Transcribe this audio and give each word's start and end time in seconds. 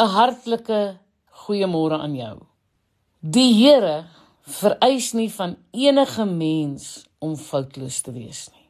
'n 0.00 0.08
hartlike 0.16 0.96
goeiemôre 1.44 1.98
aan 2.00 2.14
jou. 2.16 2.36
Die 3.20 3.52
Here 3.52 4.06
vereis 4.40 5.12
nie 5.12 5.28
van 5.28 5.56
enige 5.76 6.24
mens 6.24 7.04
om 7.18 7.36
foutloos 7.36 8.00
te 8.00 8.12
wees 8.12 8.48
nie. 8.54 8.68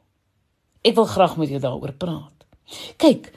Ek 0.82 0.96
wil 0.98 1.06
graag 1.06 1.37
met 1.38 1.53
jou 1.53 1.61
daaroor 1.62 1.93
praat. 1.93 2.35
Kyk, 2.98 3.30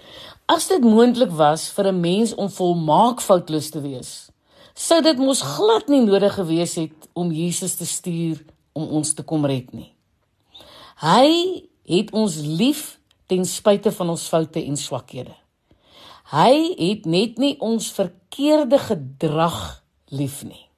as 0.49 0.67
dit 0.71 0.81
moontlik 0.81 1.29
was 1.37 1.69
vir 1.69 1.91
'n 1.91 2.01
mens 2.01 2.33
om 2.33 2.49
volmaak 2.49 3.21
foutloos 3.21 3.69
te 3.69 3.81
wees, 3.81 4.31
sou 4.73 5.01
dit 5.01 5.17
mos 5.17 5.41
glad 5.41 5.87
nie 5.87 6.01
nodig 6.01 6.33
gewees 6.33 6.75
het 6.75 7.10
om 7.13 7.31
Jesus 7.31 7.75
te 7.75 7.85
stuur 7.85 8.41
om 8.73 8.87
ons 8.87 9.13
te 9.13 9.23
kom 9.23 9.46
red 9.46 9.73
nie. 9.73 9.94
Hy 10.97 11.63
het 11.85 12.12
ons 12.12 12.37
lief 12.37 12.99
ten 13.28 13.46
spyte 13.46 13.91
van 13.91 14.10
ons 14.10 14.28
foute 14.28 14.65
en 14.65 14.78
swakhede. 14.78 15.42
Hy 16.34 16.73
het 16.77 17.05
net 17.05 17.38
nie 17.38 17.55
ons 17.59 17.91
verkeerde 17.91 18.80
gedrag 18.80 19.84
lief 20.10 20.44
nie. 20.44 20.70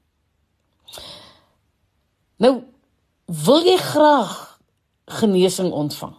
Nou 2.37 2.63
wil 3.25 3.63
jy 3.63 3.77
graag 3.79 4.59
genesing 5.05 5.71
ontvang. 5.71 6.15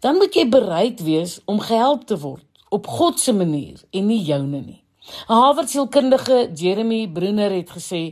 Dan 0.00 0.16
moet 0.16 0.34
jy 0.34 0.46
bereid 0.48 1.02
wees 1.04 1.40
om 1.44 1.60
gehelp 1.60 2.06
te 2.06 2.18
word 2.20 2.44
op 2.68 2.86
God 2.86 3.20
se 3.20 3.32
manier 3.32 3.80
en 3.90 4.06
nie 4.06 4.22
joune 4.24 4.60
nie. 4.60 4.82
Harvard 5.26 5.70
sielkundige 5.70 6.50
Jeremy 6.54 7.06
Bruner 7.12 7.52
het 7.54 7.70
gesê 7.70 8.02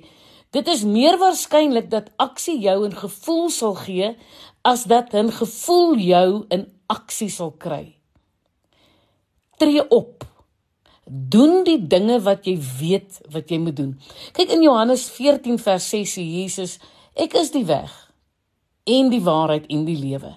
dit 0.54 0.68
is 0.70 0.84
meer 0.86 1.18
waarskynlik 1.18 1.90
dat 1.90 2.12
aksie 2.22 2.58
jou 2.62 2.86
'n 2.86 2.94
gevoel 2.94 3.50
sal 3.50 3.74
gee 3.74 4.16
as 4.62 4.84
dat 4.84 5.14
'n 5.14 5.30
gevoel 5.30 5.96
jou 5.96 6.44
in 6.48 6.72
aksie 6.86 7.28
sal 7.28 7.50
kry. 7.50 7.93
Tree 9.64 9.88
op. 9.88 10.24
Doen 11.04 11.62
die 11.64 11.78
dinge 11.88 12.18
wat 12.24 12.44
jy 12.44 12.58
weet 12.78 13.20
wat 13.32 13.48
jy 13.48 13.58
moet 13.62 13.76
doen. 13.78 13.92
Kyk 14.36 14.50
in 14.52 14.64
Johannes 14.64 15.06
14 15.12 15.56
vers 15.60 15.86
6 15.92 16.16
sê 16.18 16.24
Jesus, 16.24 16.74
ek 17.16 17.36
is 17.40 17.52
die 17.54 17.64
weg 17.68 17.92
en 18.84 19.08
die 19.12 19.22
waarheid 19.24 19.70
en 19.72 19.86
die 19.88 19.96
lewe. 19.96 20.34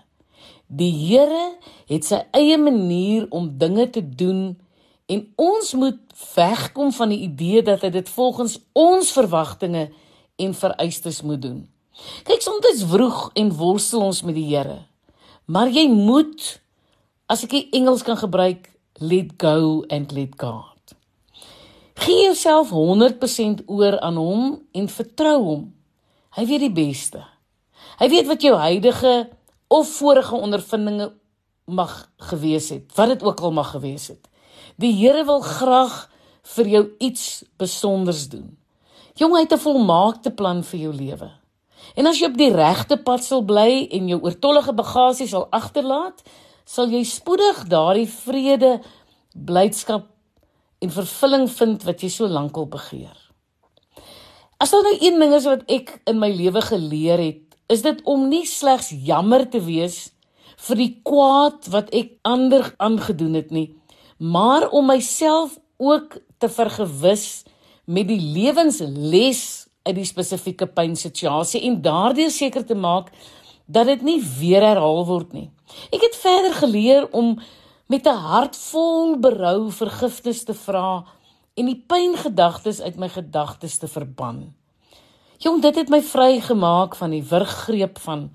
Die 0.68 0.92
Here 0.96 1.58
het 1.92 2.08
sy 2.08 2.22
eie 2.36 2.56
manier 2.60 3.26
om 3.36 3.50
dinge 3.60 3.90
te 3.92 4.04
doen 4.04 4.54
en 5.12 5.26
ons 5.40 5.74
moet 5.80 6.00
wegkom 6.36 6.94
van 6.96 7.12
die 7.12 7.20
idee 7.28 7.66
dat 7.68 7.84
hy 7.84 7.92
dit 7.98 8.14
volgens 8.16 8.56
ons 8.76 9.12
verwagtinge 9.16 9.90
en 10.40 10.56
vereistes 10.56 11.20
moet 11.28 11.44
doen. 11.44 11.60
Kyk, 12.24 12.44
soms 12.44 12.88
vroeg 12.88 13.22
en 13.36 13.52
worstel 13.60 14.08
ons 14.08 14.24
met 14.24 14.40
die 14.40 14.48
Here. 14.54 14.86
Maar 15.52 15.72
jy 15.72 15.88
moet 15.92 16.62
as 17.28 17.44
ek 17.44 17.56
die 17.56 17.68
Engels 17.76 18.08
kan 18.08 18.20
gebruik, 18.20 18.68
let 19.00 19.38
go 19.38 19.84
and 19.88 20.12
let 20.12 20.36
God. 20.38 20.96
Gee 21.98 22.24
jouself 22.24 22.70
100% 22.70 23.66
oor 23.66 24.00
aan 24.00 24.16
hom 24.16 24.44
en 24.72 24.90
vertrou 24.90 25.38
hom. 25.44 25.64
Hy 26.38 26.46
weet 26.46 26.68
die 26.68 26.74
beste. 26.74 27.24
Hy 27.98 28.10
weet 28.10 28.30
wat 28.30 28.44
jou 28.46 28.54
huidige 28.58 29.30
of 29.74 29.90
vorige 29.98 30.36
ondervindinge 30.36 31.12
mag 31.66 31.94
gewees 32.30 32.70
het, 32.70 32.86
wat 32.96 33.08
dit 33.16 33.24
ook 33.24 33.42
al 33.44 33.52
mag 33.52 33.74
gewees 33.74 34.08
het. 34.14 34.30
Die 34.78 34.94
Here 34.94 35.26
wil 35.26 35.42
graag 35.42 36.06
vir 36.56 36.70
jou 36.72 36.84
iets 37.04 37.44
besonders 37.58 38.28
doen. 38.30 38.54
Jong, 39.18 39.34
hy 39.34 39.42
het 39.42 39.54
'n 39.54 39.66
volmaakte 39.66 40.32
plan 40.32 40.64
vir 40.64 40.80
jou 40.80 40.94
lewe. 40.94 41.32
En 41.96 42.06
as 42.06 42.20
jy 42.20 42.26
op 42.26 42.38
die 42.38 42.54
regte 42.54 42.98
pad 42.98 43.24
sal 43.24 43.42
bly 43.42 43.88
en 43.92 44.08
jou 44.08 44.22
oortollige 44.22 44.74
bagasie 44.74 45.28
sal 45.28 45.48
agterlaat, 45.50 46.24
sal 46.68 46.92
jy 46.92 47.04
spoedig 47.08 47.64
daardie 47.72 48.10
vrede, 48.12 48.78
blydskap 49.32 50.10
en 50.84 50.92
vervulling 50.94 51.48
vind 51.50 51.86
wat 51.88 52.04
jy 52.04 52.12
so 52.12 52.28
lank 52.28 52.58
al 52.60 52.68
begeer. 52.70 53.16
As 54.60 54.74
daar 54.74 54.84
nou 54.84 54.96
een 55.00 55.20
ding 55.22 55.34
is 55.38 55.48
wat 55.48 55.64
ek 55.72 56.00
in 56.10 56.20
my 56.20 56.30
lewe 56.34 56.62
geleer 56.66 57.22
het, 57.22 57.44
is 57.72 57.84
dit 57.86 58.00
om 58.10 58.28
nie 58.30 58.46
slegs 58.48 58.90
jammer 59.06 59.46
te 59.50 59.62
wees 59.64 60.10
vir 60.68 60.80
die 60.80 60.92
kwaad 61.06 61.68
wat 61.72 61.92
ek 61.96 62.16
ander 62.28 62.72
aangedoen 62.82 63.38
het 63.38 63.52
nie, 63.54 63.70
maar 64.18 64.68
om 64.74 64.90
myself 64.90 65.58
ook 65.78 66.18
te 66.42 66.50
vergewis 66.50 67.46
met 67.86 68.10
die 68.10 68.20
lewensles 68.20 69.44
uit 69.88 69.96
die 69.96 70.08
spesifieke 70.08 70.68
pynsituasie 70.68 71.62
en 71.70 71.80
daardeur 71.86 72.34
seker 72.34 72.66
te 72.66 72.76
maak 72.76 73.14
dat 73.68 73.88
dit 73.88 74.04
nie 74.04 74.20
weer 74.40 74.66
herhaal 74.66 75.06
word 75.08 75.36
nie. 75.38 75.50
Ek 75.92 76.02
het 76.02 76.16
verder 76.16 76.54
geleer 76.54 77.08
om 77.12 77.40
met 77.88 78.08
'n 78.08 78.22
hart 78.32 78.56
vol 78.56 79.18
berou 79.20 79.72
vergifnis 79.72 80.44
te 80.44 80.54
vra 80.54 81.06
en 81.56 81.66
die 81.66 81.84
pyngedagtes 81.88 82.82
uit 82.82 82.98
my 82.98 83.10
gedagtes 83.10 83.78
te 83.78 83.88
verban. 83.88 84.54
Jong, 85.38 85.62
dit 85.62 85.76
het 85.76 85.90
my 85.90 86.02
vrygemaak 86.02 86.96
van 86.96 87.10
die 87.10 87.24
wurggreep 87.24 88.00
van 88.00 88.32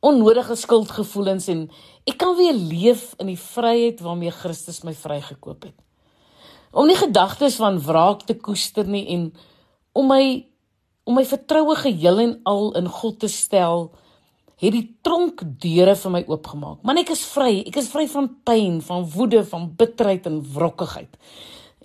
onnodige 0.00 0.54
skuldgevoelens 0.54 1.48
en 1.48 1.70
ek 2.04 2.18
kan 2.18 2.36
weer 2.36 2.54
leef 2.54 3.14
in 3.18 3.26
die 3.26 3.40
vryheid 3.40 4.00
waarmee 4.00 4.30
Christus 4.30 4.82
my 4.82 4.94
vrygekoop 4.94 5.62
het. 5.62 5.78
Om 6.72 6.86
nie 6.86 6.98
gedagtes 6.98 7.56
van 7.56 7.80
wraak 7.82 8.26
te 8.26 8.34
koester 8.34 8.86
nie 8.86 9.06
en 9.14 9.30
om 9.92 10.06
my 10.12 10.46
om 11.06 11.14
my 11.14 11.22
vertroue 11.24 11.76
geheel 11.78 12.18
en 12.18 12.32
al 12.50 12.72
in 12.74 12.88
God 12.90 13.20
te 13.22 13.28
stel, 13.30 13.92
het 14.56 14.72
die 14.72 14.86
tronk 15.04 15.42
deure 15.60 15.96
vir 16.00 16.12
my 16.14 16.24
oopgemaak. 16.26 16.82
Man, 16.86 16.98
ek 17.00 17.12
is 17.12 17.24
vry. 17.28 17.60
Ek 17.68 17.76
is 17.76 17.90
vry 17.92 18.06
van 18.08 18.30
pyn, 18.48 18.80
van 18.84 19.04
woede, 19.12 19.44
van 19.44 19.68
bitterheid 19.76 20.26
en 20.30 20.40
wrokkigheid. 20.54 21.18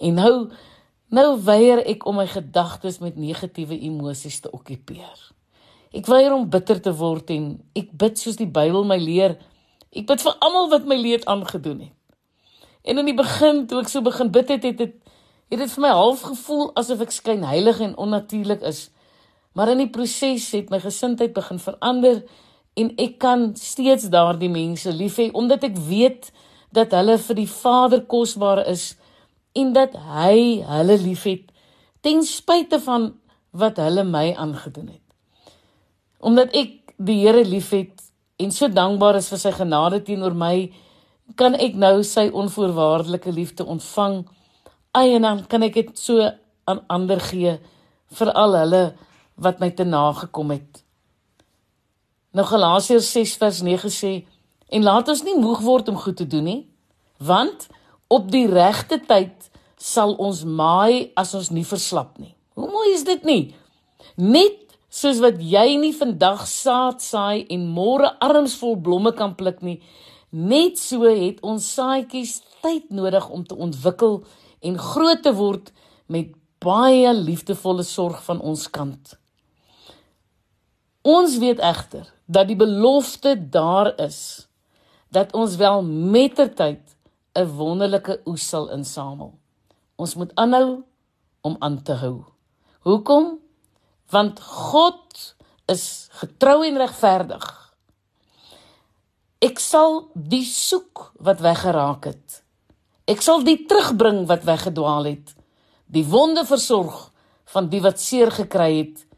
En 0.01 0.21
nou 0.21 0.35
Nou 1.11 1.33
weier 1.43 1.81
ek 1.91 2.05
om 2.07 2.21
my 2.21 2.23
gedagtes 2.31 3.01
met 3.03 3.17
negatiewe 3.19 3.75
emosies 3.83 4.37
te 4.39 4.51
okkupeer. 4.55 5.17
Ek 5.91 6.07
weier 6.07 6.31
om 6.31 6.45
bitter 6.47 6.79
te 6.79 6.93
word 6.95 7.33
en 7.35 7.49
ek 7.75 7.89
bid 7.99 8.21
soos 8.21 8.37
die 8.39 8.47
Bybel 8.47 8.85
my 8.87 8.95
leer. 8.95 9.35
Ek 9.91 10.07
bid 10.07 10.23
vir 10.23 10.37
almal 10.39 10.69
wat 10.71 10.87
my 10.87 10.95
leed 10.95 11.27
aangedoen 11.27 11.81
het. 11.83 11.97
En 12.87 13.03
in 13.03 13.09
die 13.11 13.17
begin 13.17 13.65
toe 13.67 13.81
ek 13.81 13.91
so 13.91 13.99
begin 14.05 14.31
bid 14.31 14.55
het, 14.55 14.63
het 14.63 14.79
dit 14.79 14.95
het 15.51 15.59
dit 15.59 15.73
vir 15.73 15.83
my 15.83 15.91
half 15.91 16.23
gevoel 16.23 16.69
asof 16.79 17.03
ek 17.03 17.11
skyn 17.11 17.43
heilig 17.43 17.83
en 17.83 17.97
onnatuurlik 17.99 18.63
is. 18.63 18.85
Maar 19.51 19.73
in 19.73 19.83
die 19.83 19.91
proses 19.91 20.47
het 20.55 20.71
my 20.71 20.79
gesindheid 20.79 21.35
begin 21.35 21.59
verander 21.59 22.21
en 22.79 22.91
ek 22.97 23.17
kan 23.19 23.51
steeds 23.59 24.09
daardie 24.13 24.51
mense 24.51 24.91
lief 24.95 25.17
hê 25.19 25.29
omdat 25.33 25.65
ek 25.67 25.77
weet 25.89 26.31
dat 26.71 26.93
hulle 26.95 27.17
vir 27.19 27.39
die 27.41 27.49
Vader 27.51 28.03
kosbaar 28.07 28.63
is 28.71 28.93
en 29.57 29.73
dat 29.75 29.97
hy 30.13 30.61
hulle 30.67 30.97
liefhet 31.01 31.49
ten 32.01 32.23
spyte 32.25 32.79
van 32.81 33.11
wat 33.51 33.77
hulle 33.83 34.03
my 34.07 34.31
aangedoen 34.39 34.87
het. 34.95 35.07
Omdat 36.19 36.55
ek 36.55 36.95
die 37.01 37.19
Here 37.21 37.43
liefhet 37.45 37.99
en 38.41 38.53
so 38.53 38.69
dankbaar 38.71 39.19
is 39.19 39.29
vir 39.29 39.41
sy 39.41 39.51
genade 39.53 40.01
teenoor 40.05 40.33
my, 40.37 40.71
kan 41.37 41.55
ek 41.55 41.75
nou 41.79 42.01
sy 42.07 42.27
onvoorwaardelike 42.33 43.33
liefde 43.35 43.65
ontvang. 43.67 44.21
Ai 44.97 45.15
en 45.17 45.27
dan 45.27 45.43
kan 45.49 45.63
ek 45.67 45.77
dit 45.77 45.91
so 45.99 46.23
aan 46.69 46.81
ander 46.89 47.21
gee 47.23 47.57
vir 48.17 48.31
al 48.37 48.57
hulle 48.57 48.83
wat 49.41 49.61
my 49.61 49.71
te 49.75 49.85
nagekom 49.87 50.55
het. 50.55 50.81
Nou 52.31 52.45
Galasiërs 52.47 53.09
6 53.11 53.35
vers 53.41 53.59
9 53.67 53.89
sê 53.91 54.11
en 54.71 54.85
laat 54.87 55.09
ons 55.11 55.23
nie 55.27 55.35
moeg 55.35 55.59
word 55.65 55.89
om 55.91 55.97
goed 55.99 56.15
te 56.21 56.27
doen 56.27 56.45
nie, 56.47 56.61
want 57.19 57.67
op 58.07 58.29
die 58.31 58.45
regte 58.47 59.01
tyd 59.03 59.49
sal 59.75 60.15
ons 60.15 60.45
maai 60.47 61.11
as 61.19 61.33
ons 61.35 61.49
nie 61.51 61.65
verslap 61.67 62.15
nie. 62.23 62.31
Hoe 62.55 62.71
mooi 62.71 62.93
is 62.95 63.03
dit 63.03 63.27
nie? 63.27 63.43
Net 64.15 64.77
soos 64.87 65.19
wat 65.23 65.43
jy 65.43 65.75
nie 65.81 65.91
vandag 65.95 66.45
saad 66.47 67.03
saai 67.03 67.43
en 67.51 67.67
môre 67.75 68.13
armsvol 68.23 68.77
blomme 68.79 69.11
kan 69.17 69.35
pluk 69.35 69.59
nie, 69.59 69.81
net 70.31 70.79
so 70.79 71.03
het 71.03 71.43
ons 71.43 71.67
saadjies 71.75 72.37
tyd 72.63 72.93
nodig 72.95 73.27
om 73.27 73.43
te 73.43 73.59
ontwikkel 73.59 74.21
en 74.63 74.79
groot 74.79 75.19
te 75.25 75.35
word 75.35 75.73
met 76.07 76.31
baie 76.63 77.11
liefdevolle 77.11 77.83
sorg 77.83 78.23
van 78.23 78.39
ons 78.39 78.69
kant. 78.71 79.17
Ons 81.01 81.37
weet 81.41 81.59
egter 81.59 82.05
dat 82.25 82.47
die 82.47 82.55
belofte 82.55 83.33
daar 83.49 83.89
is 83.99 84.47
dat 85.09 85.33
ons 85.33 85.55
wel 85.57 85.81
mettertyd 85.83 86.95
'n 87.33 87.47
wonderlike 87.57 88.21
oes 88.25 88.47
sal 88.47 88.69
insamel. 88.69 89.33
Ons 89.95 90.15
moet 90.15 90.31
aanhou 90.35 90.83
om 91.41 91.55
aan 91.59 91.81
te 91.81 91.93
hou. 91.93 92.23
Hoekom? 92.79 93.39
Want 94.09 94.41
God 94.41 95.35
is 95.65 96.07
getrou 96.11 96.65
en 96.65 96.77
regverdig. 96.77 97.73
Ek 99.39 99.59
sal 99.59 100.09
die 100.13 100.45
soek 100.45 101.11
wat 101.17 101.39
weggeraak 101.39 102.05
het. 102.05 102.43
Ek 103.05 103.21
sal 103.21 103.43
die 103.43 103.65
terugbring 103.65 104.27
wat 104.27 104.43
weggedwaal 104.43 105.03
het. 105.03 105.35
Die 105.85 106.05
wonde 106.05 106.45
versorg 106.45 107.11
van 107.45 107.69
die 107.69 107.81
wat 107.81 107.99
seer 107.99 108.31
gekry 108.31 108.77
het 108.77 109.10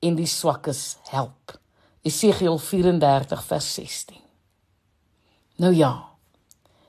en 0.00 0.16
die 0.16 0.28
swakkes 0.28 0.96
help. 1.10 1.56
Esegiel 2.02 2.58
34 2.58 3.44
vers 3.44 3.74
16. 3.74 4.20
Nou 5.60 5.74
ja. 5.74 5.92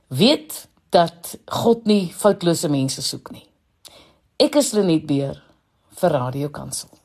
Weet 0.08 0.68
dat 0.90 1.36
God 1.46 1.86
nie 1.88 2.12
foutlose 2.16 2.72
mense 2.72 3.04
soek 3.04 3.32
nie. 3.36 3.46
Ek 4.42 4.56
is 4.60 4.72
Lenet 4.76 5.06
Beer 5.08 5.38
vir 6.00 6.16
Radio 6.16 6.50
Kansel. 6.50 7.01